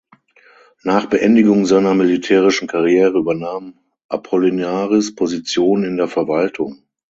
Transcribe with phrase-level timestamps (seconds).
[0.81, 3.77] Nach Beendigung seiner militärischen Karriere übernahm
[4.09, 6.81] Apollinaris Positionen in der Verwaltung.